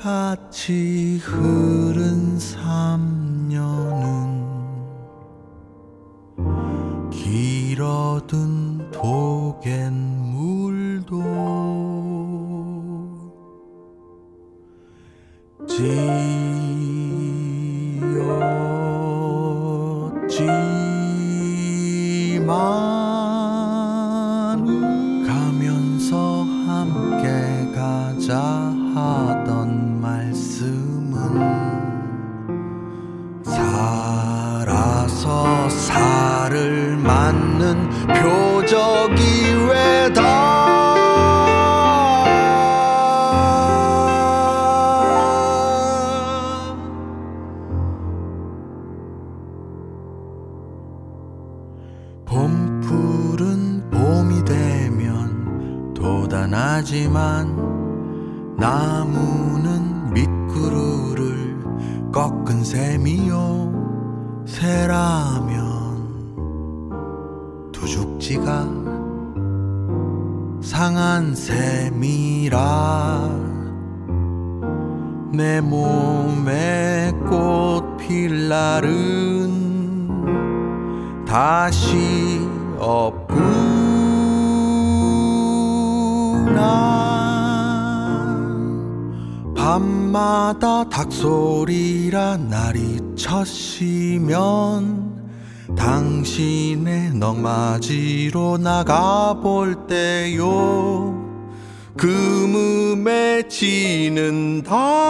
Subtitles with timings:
[0.00, 2.17] 같이 흐른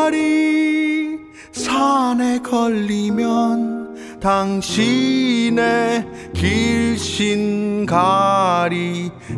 [0.08, 1.18] 발이
[1.52, 7.90] 산에 걸리면 당신의 길신가리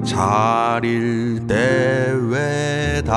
[0.05, 3.11] 자릴 때외다.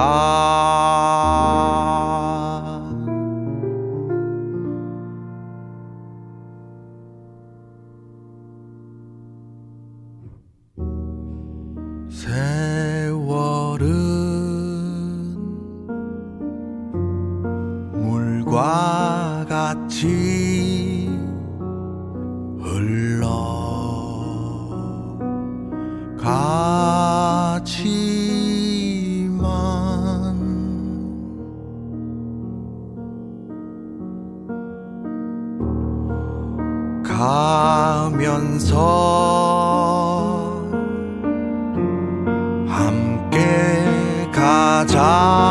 [18.54, 21.10] 과 같이
[22.62, 23.28] 흘러
[26.16, 26.54] 가지만.
[37.04, 38.78] 가면서
[42.68, 45.44] 함께 가자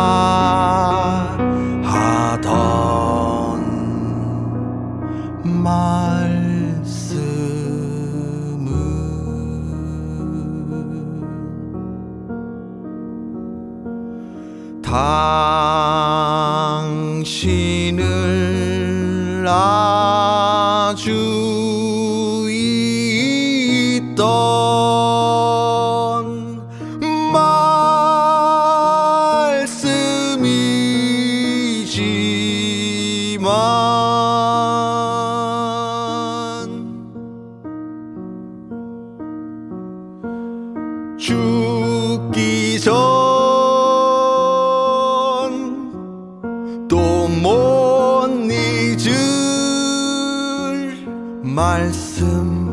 [51.54, 52.72] 말씀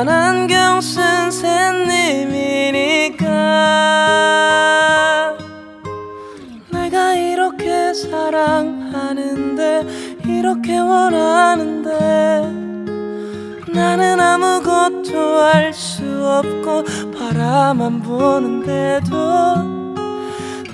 [0.03, 3.27] 난 안경 쓴 샌님이니까.
[6.71, 9.87] 내가 이렇게 사랑하는데
[10.25, 11.91] 이렇게 원하는데
[13.73, 16.85] 나는 아무것도 할수 없고
[17.17, 19.13] 바라만 보는데도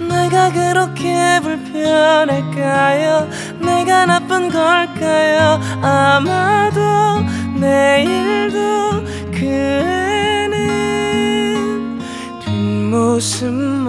[0.08, 3.28] 내가 그렇게 불편할까요?
[3.60, 5.58] 내가 나쁜 걸까요?
[5.80, 6.80] 아마도
[7.58, 9.02] 내일도
[9.32, 9.44] 그
[10.50, 10.58] 애는
[12.44, 13.88] 뒷모습만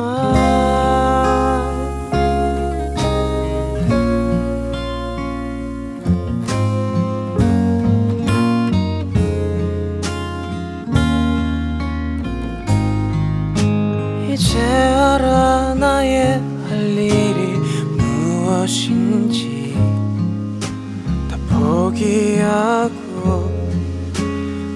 [21.99, 23.51] 포기하고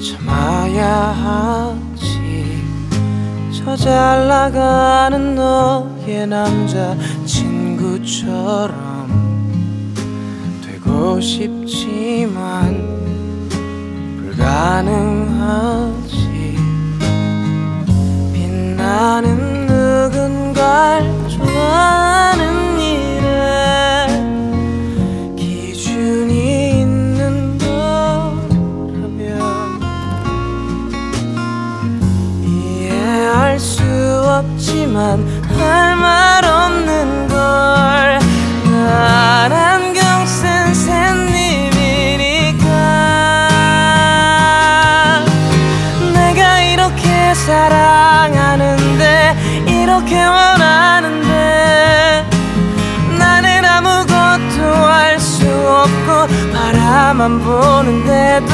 [0.02, 0.86] 참아야
[1.24, 2.62] 하지.
[3.64, 8.74] 저 잘 나가는 너의 남자 친구처럼
[10.66, 12.76] 되고 싶지만
[14.18, 16.04] 불가능하지.
[18.34, 22.63] 빛나는 누군가를 좋아하는
[34.40, 35.20] 없지만
[35.58, 38.20] 할 말 없는 걸.
[38.66, 42.64] 나란 경쓴 샌님이니까.
[46.14, 49.36] 내가 이렇게 사랑하는데
[49.68, 52.26] 이렇게 원하는데
[53.20, 58.53] 나는 아무것도 할 수 없고 바라만 보는데도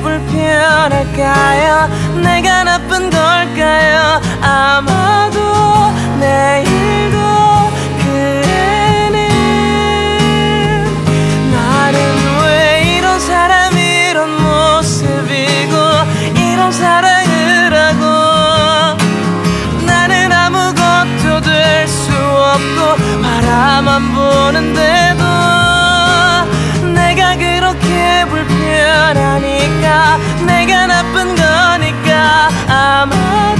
[0.00, 1.88] 불편할까요?
[2.22, 4.20] 내가 나쁜 걸까요?
[4.42, 5.38] 아마도
[6.20, 7.18] 내일도
[7.98, 9.18] 그대는
[11.52, 11.98] 나는
[12.44, 15.74] 왜 이런 사람 이런 모습이고
[16.36, 18.96] 이런 사랑을 하고
[19.86, 25.24] 나는 아무것도 될 수 없고 바라만 보는데도
[26.94, 29.57] 내가 그렇게 불편하니
[30.46, 33.57] 내가 나쁜 거니까 아마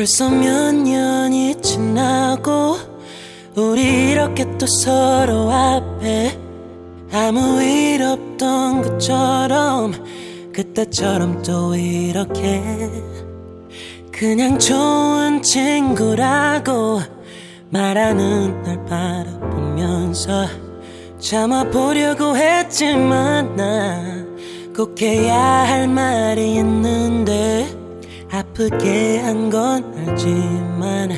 [0.00, 2.78] 벌써 몇 년이 지나고
[3.54, 6.38] 우리 이렇게 또 서로 앞에
[7.12, 9.92] 아무 일 없던 것처럼
[10.54, 12.62] 그때처럼 또 이렇게
[14.10, 17.02] 그냥 좋은 친구라고
[17.68, 20.46] 말하는 날 바라보면서
[21.18, 24.20] 참아보려고 했지만 나
[24.74, 27.79] 꼭 해야 할 말이 있는데
[28.32, 31.10] 아프게 한 건 알지만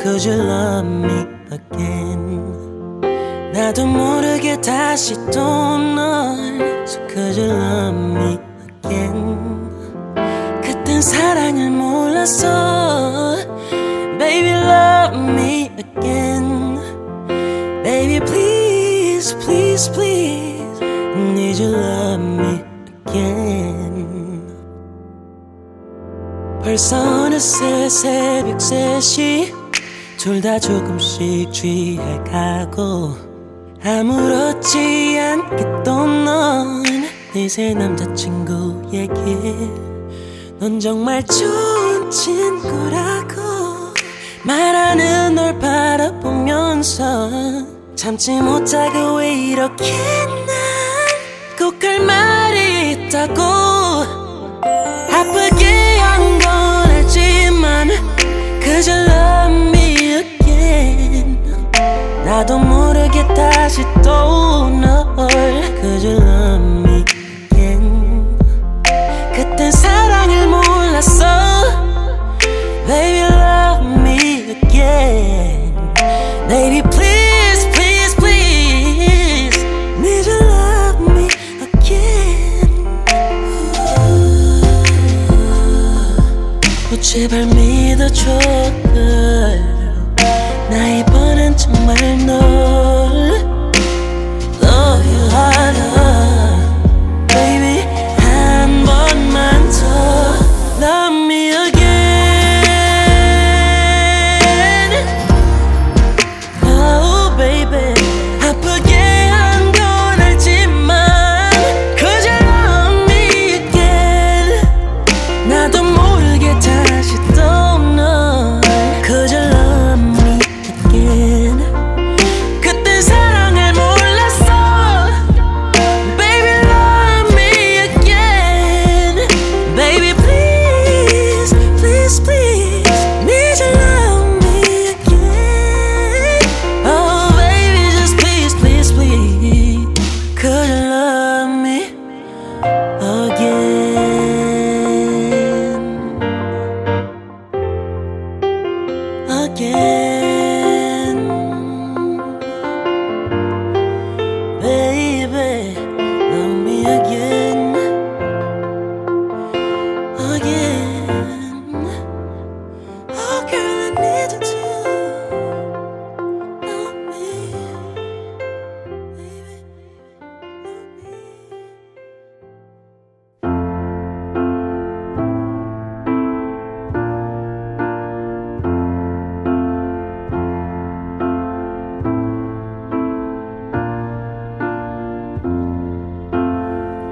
[0.00, 2.50] Could you love me again
[3.52, 8.38] 나도 모르게 다시 또널 So could you love me
[8.82, 9.70] again
[10.62, 13.36] 그땐 사랑을 몰랐어
[14.18, 16.78] Baby love me again
[17.84, 22.64] Baby please please please Need you love me
[23.04, 23.69] again
[26.70, 29.52] 벌써 어느새 새벽 3시.
[30.16, 33.16] 둘 다 조금씩 취해가고
[33.82, 36.84] 아무렇지 않게 또넌
[37.34, 39.10] 내새 남자친구 얘기
[40.60, 43.42] 넌 정말 좋은 친구라고
[44.44, 47.30] 말하는 널 바라보면서
[47.96, 49.92] 참지 못하고 왜 이렇게
[51.58, 53.42] 난꼭할 말이 있다고
[55.12, 56.39] 아프게 한
[57.80, 57.88] 건 알지만
[58.60, 61.38] 그저 love me again
[62.24, 65.16] 나도 모르게 다시 또널
[65.80, 67.04] 그저 love me
[67.50, 68.38] again
[69.34, 71.24] 그땐 사랑을 몰랐어
[72.86, 75.49] Baby love me again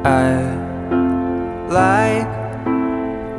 [0.09, 0.40] I
[1.68, 2.33] like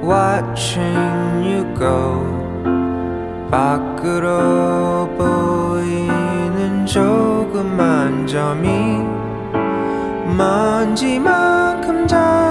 [0.03, 2.21] watching you go
[3.49, 8.69] 밖으로 보이는 조그만 점이
[10.37, 12.48] 먼지만큼 작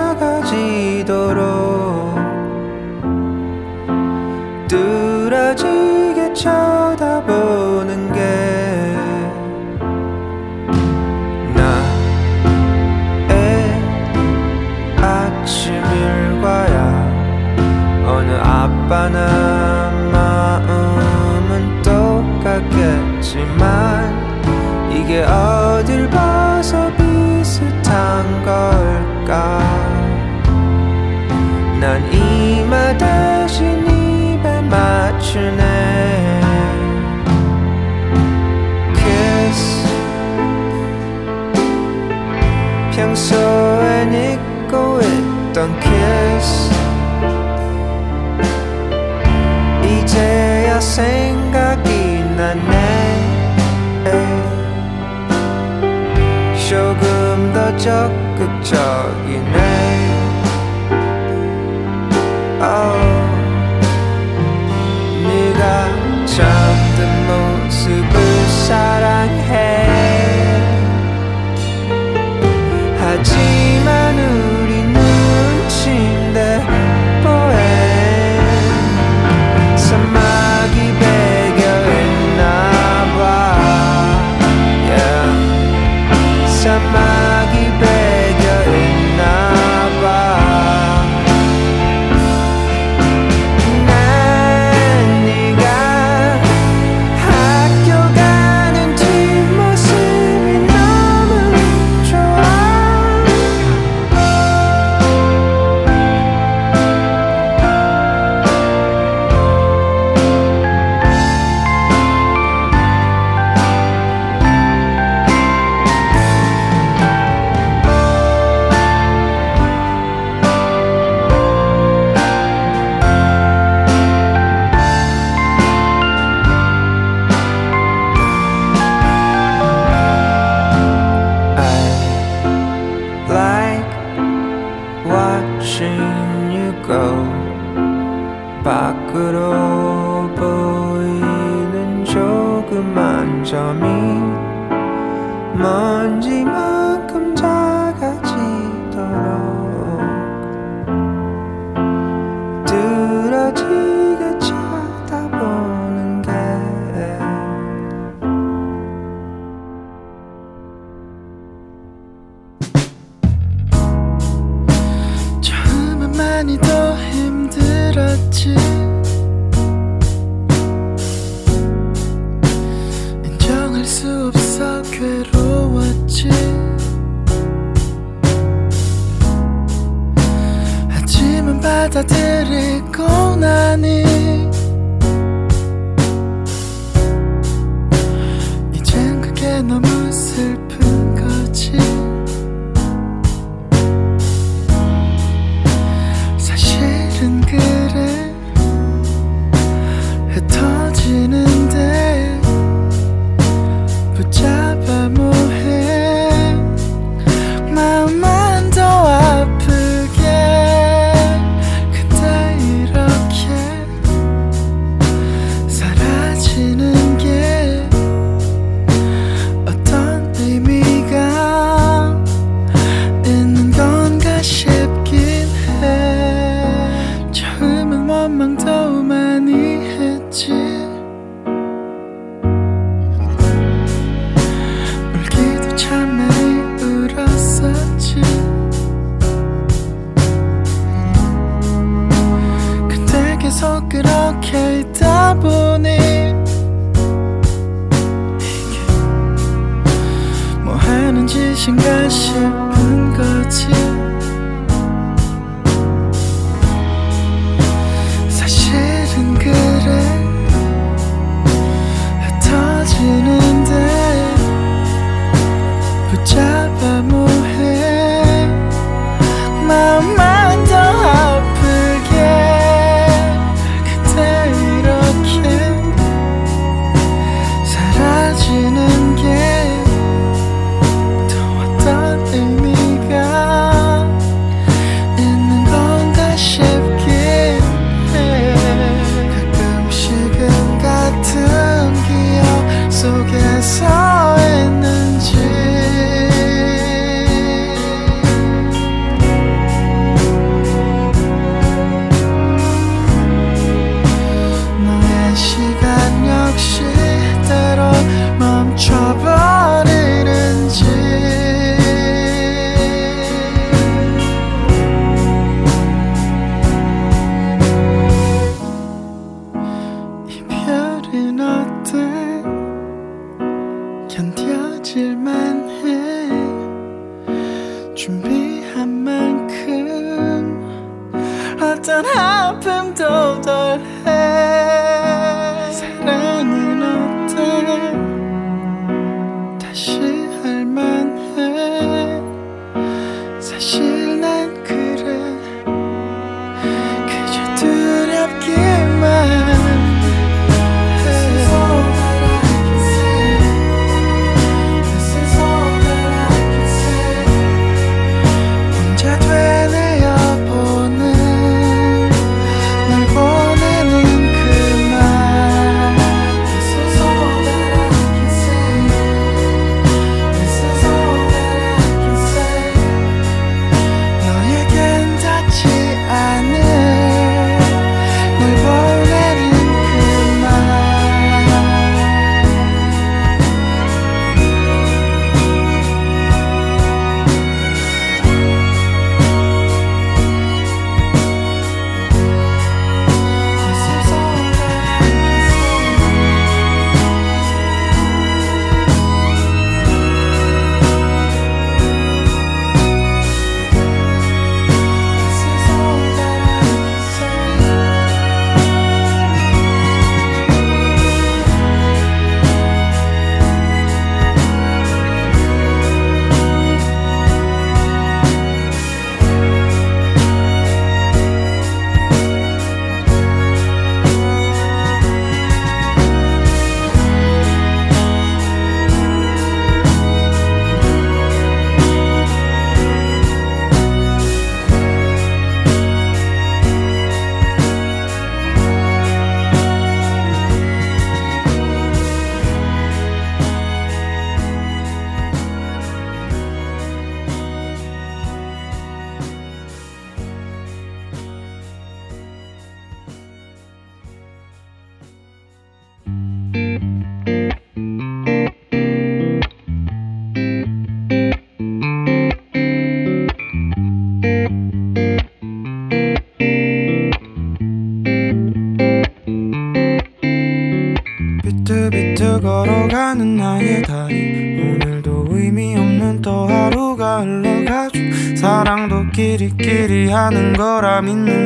[480.99, 481.38] camino.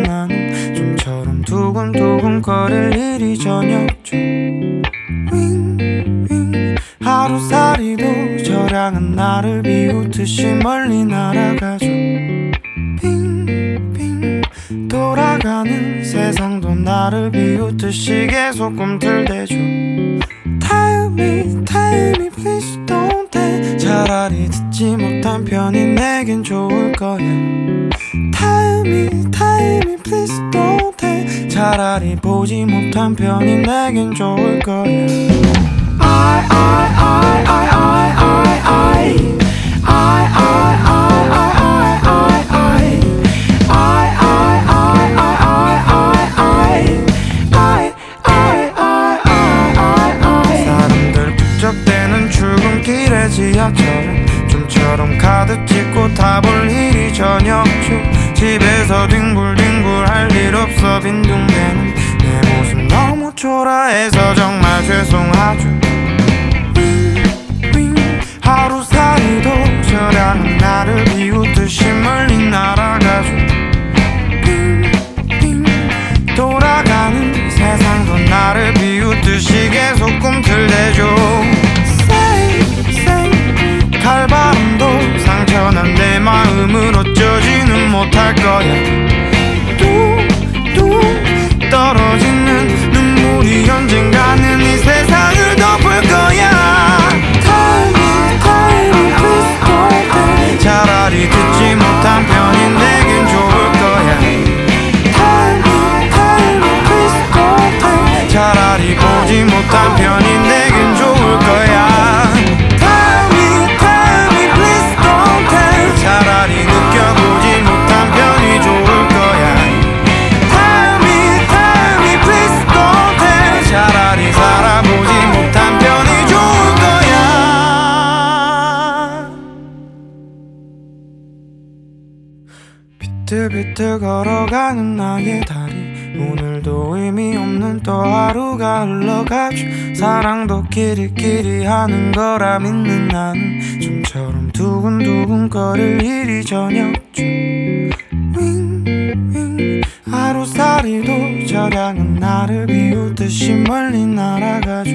[150.11, 154.91] 하루살이도 저량은 나를 비웃듯이 멀리 날아가죠.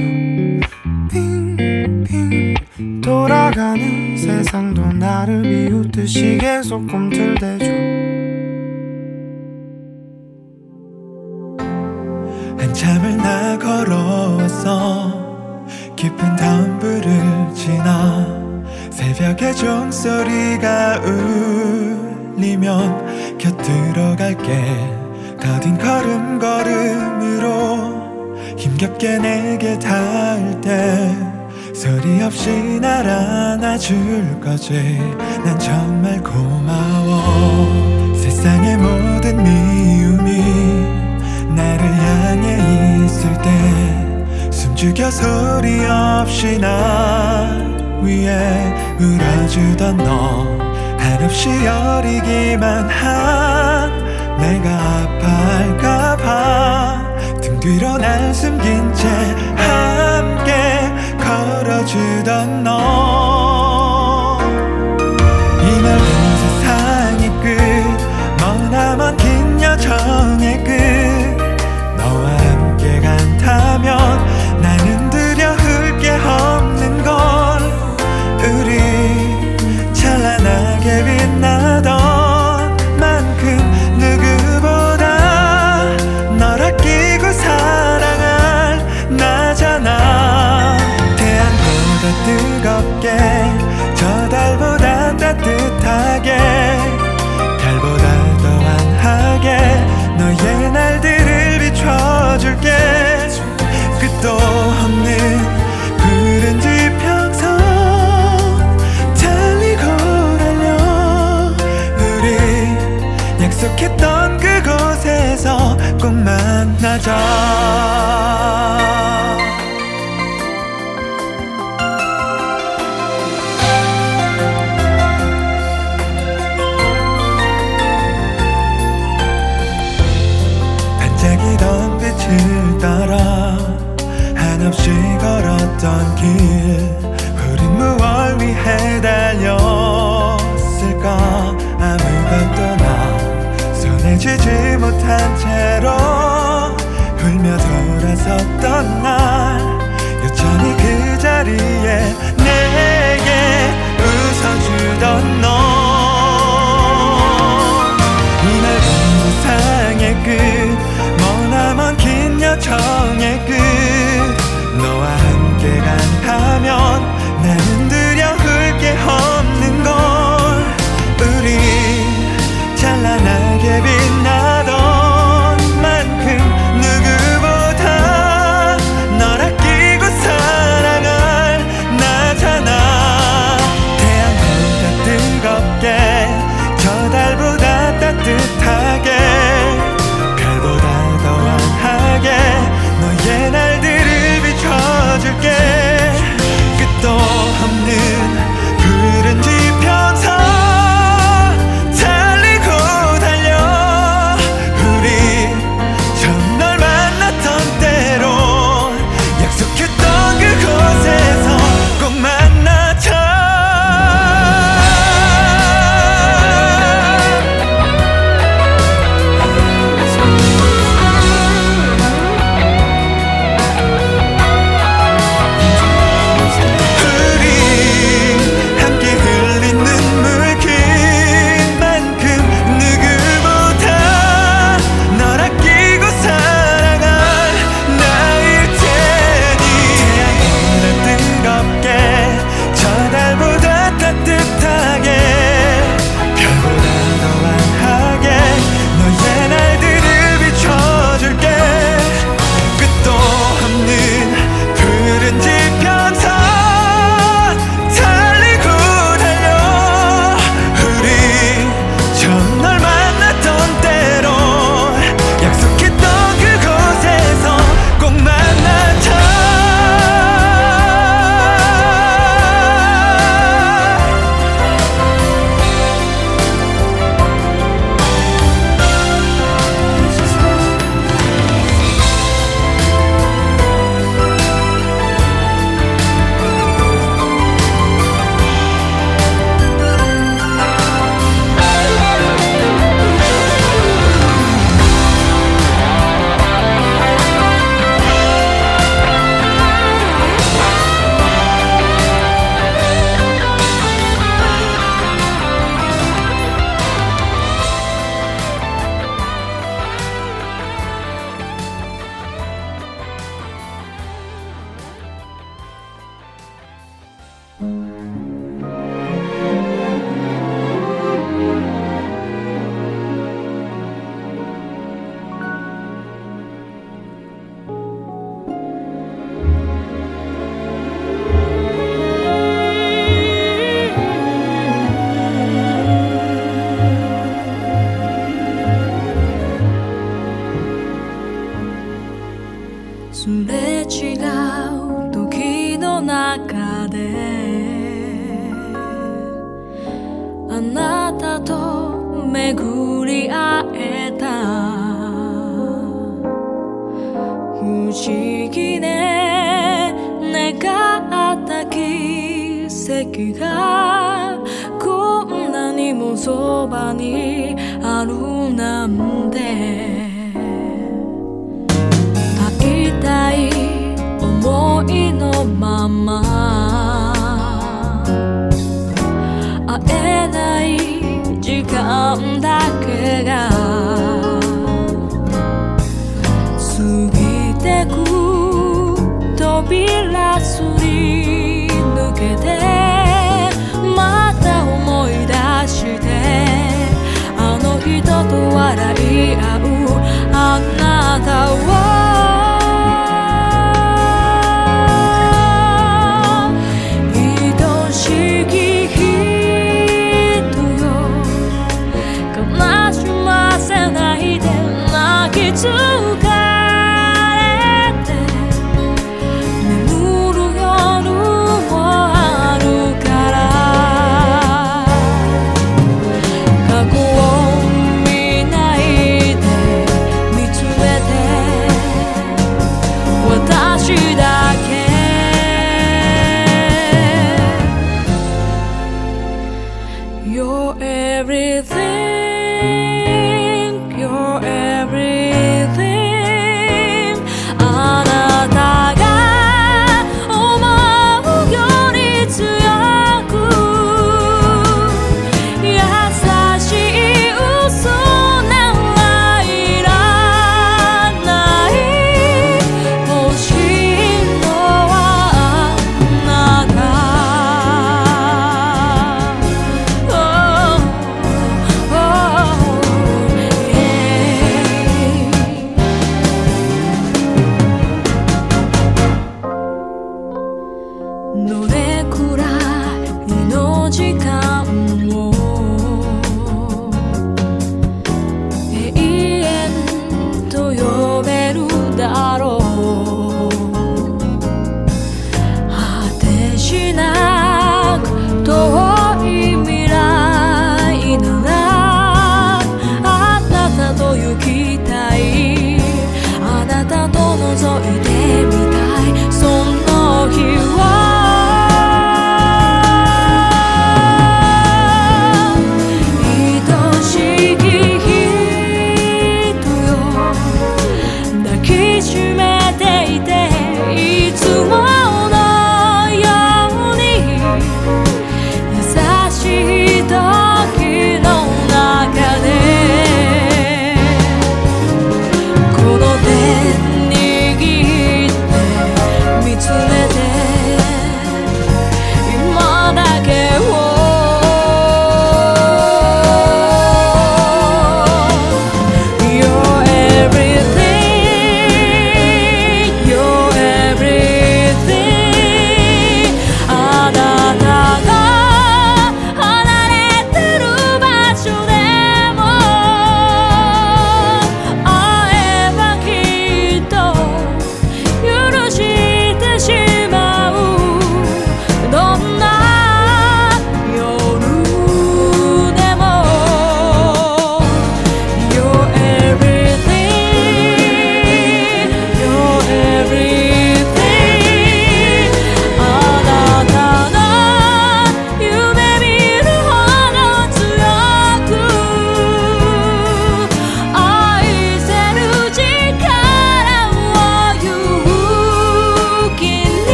[1.09, 2.53] 빙빙.
[3.01, 7.65] 돌아가는 세상도 나를 비웃듯이 계속 꿈틀대죠.
[12.59, 15.25] 한참을 나 걸어서
[15.95, 17.26] 깊은 다운브를
[19.27, 21.01] 저녁에 종소리가
[22.37, 24.63] 울리면 곁들어 갈게.
[25.37, 27.45] 가딘 걸음걸음으로
[28.57, 31.13] 힘겹게 내게 닿을 때
[31.75, 34.97] 소리 없이 날 안아줄 거지.
[35.43, 38.15] 난 정말 고마워.
[38.15, 40.41] 세상의 모든 미움이
[41.53, 47.76] 나를 향해 있을 때 숨죽여 소리 없이 날
[48.07, 50.57] 위에 울어주던 너.
[50.97, 53.91] 한없이 여리기만 한
[54.39, 54.69] 내가
[55.81, 56.27] 아파할까봐.
[57.41, 59.09] 등 뒤로 날 숨긴 채
[59.57, 60.89] 함께
[61.19, 64.37] 걸어주던 너.
[65.61, 65.99] 이날
[66.61, 67.49] 세상이 끝
[68.39, 71.06] 머나먼 긴 여정의 끝.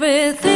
[0.00, 0.47] everything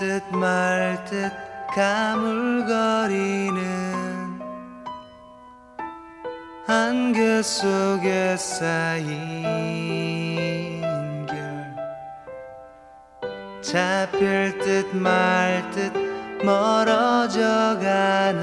[0.00, 1.30] 듯 말 듯
[1.74, 3.60] 가물거리는
[6.66, 9.04] 안개 속에 쌓인
[11.26, 11.76] 결
[13.60, 15.92] 잡힐 듯 말 듯
[16.42, 18.40] 멀어져 가는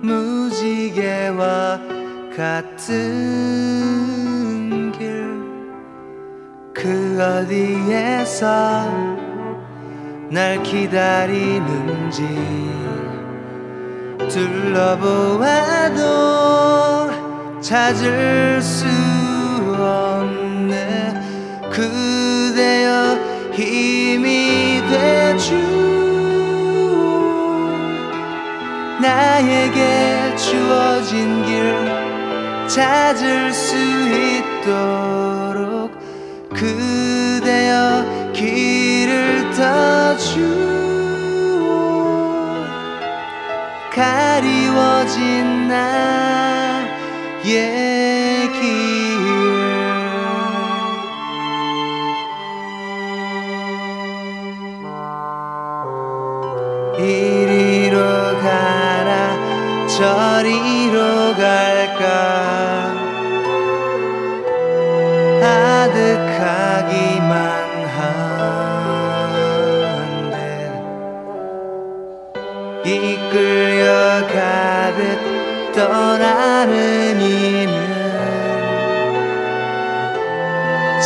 [0.00, 1.78] 무지개와
[2.34, 3.66] 같은
[7.20, 8.46] 어디에서
[10.30, 12.22] 날 기다리는지
[14.28, 16.02] 둘러보아도
[17.60, 18.86] 찾을 수
[19.78, 21.14] 없네
[21.70, 23.18] 그대여
[23.52, 25.54] 힘이 되주
[29.00, 31.74] 나에게 주어진 길
[32.68, 35.25] 찾을 수 있도록
[39.56, 40.46] 떠주오
[43.90, 46.76] 가리워진 나의
[75.76, 77.86] 떠나는 이는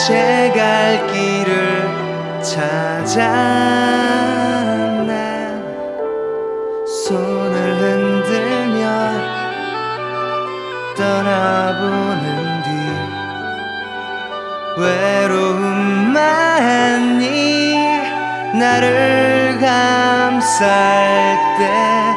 [0.06, 3.18] 제 갈 길을 찾아
[5.06, 5.62] 난
[6.86, 8.80] 손을 흔들며
[10.96, 12.68] 떠나보는 뒤
[14.80, 16.20] 외로움만이
[18.58, 20.68] 나를 감쌀
[21.58, 22.09] 때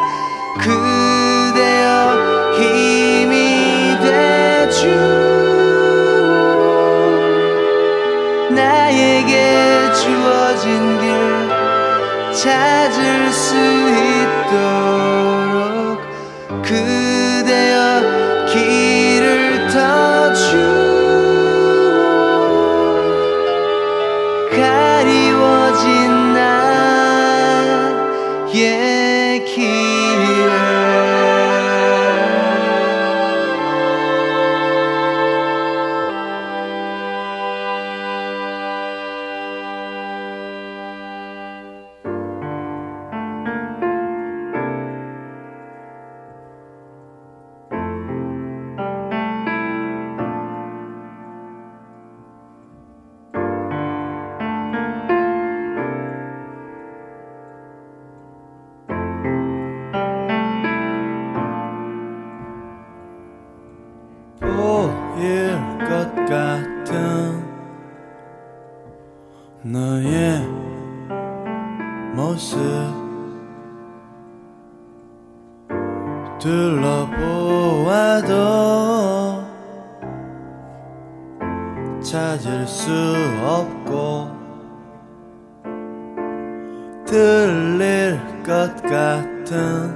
[87.14, 89.96] 들릴 것 같은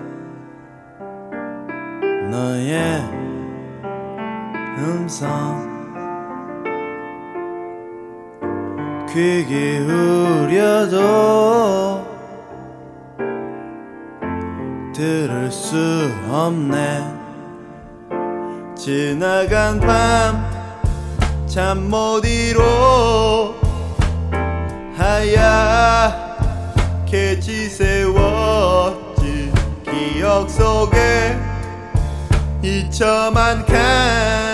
[2.30, 3.02] 너의
[4.78, 5.66] 음성.
[9.10, 10.96] 귀 기울여도
[14.94, 15.76] 들을 수
[16.30, 17.18] 없네.
[18.76, 20.58] 지나간 밤
[21.48, 23.56] 잠 못 이뤄
[24.96, 26.27] 하얗
[27.10, 28.18] 게 지새웠지.
[29.86, 31.38] 기억 속에
[32.62, 34.47] 잊혀만 가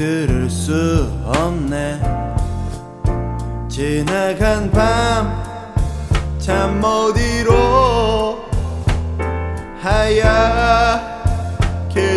[0.00, 2.00] 들을 수 없네.
[3.68, 5.42] 지나간 밤
[6.38, 8.38] 잠 못 이뤄
[9.82, 11.04] 하얗게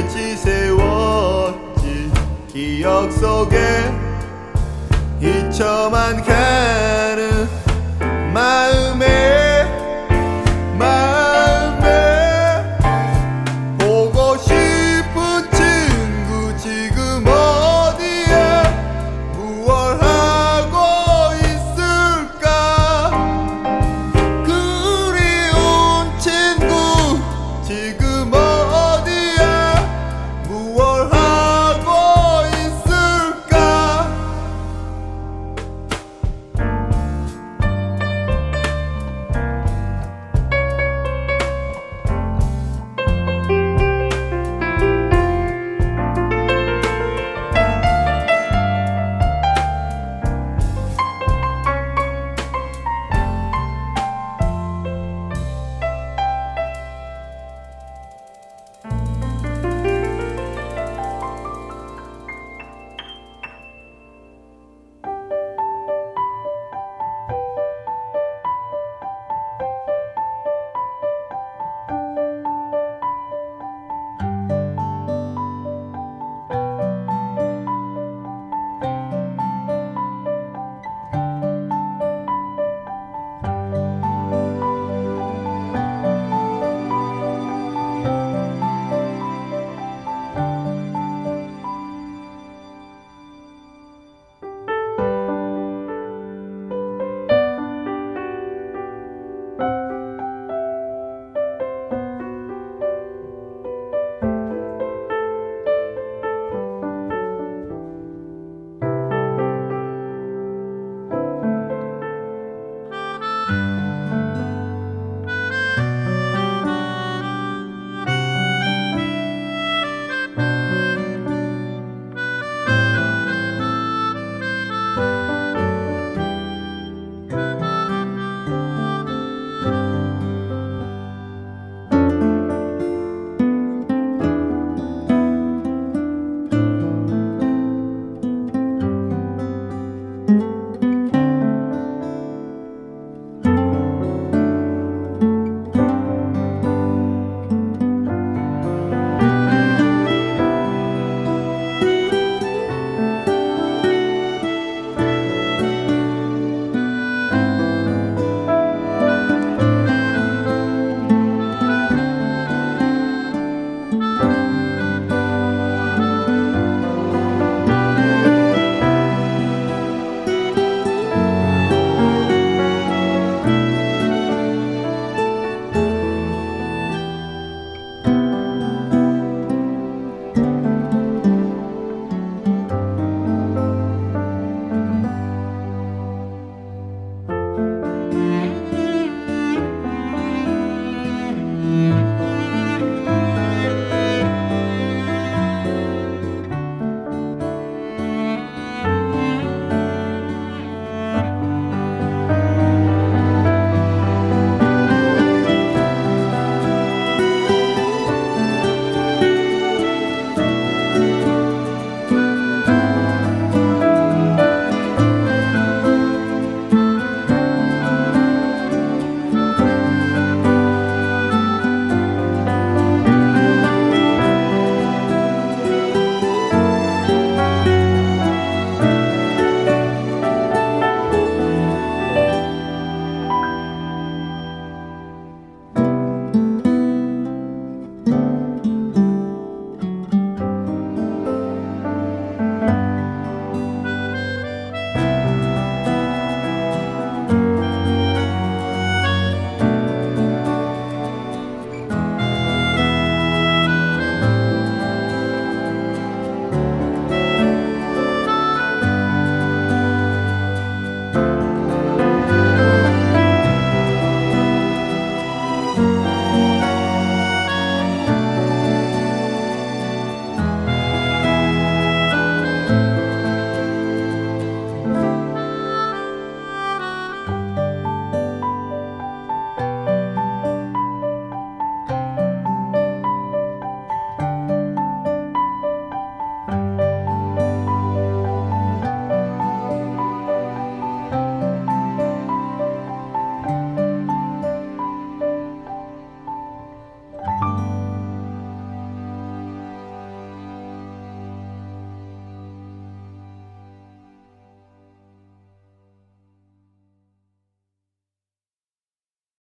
[0.07, 2.09] 지새웠지
[2.53, 3.57] 기억 속에
[5.19, 7.12] 잊혀만 가